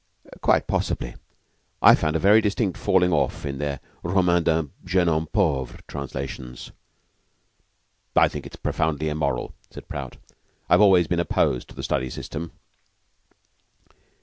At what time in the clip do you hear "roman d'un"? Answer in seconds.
4.01-4.71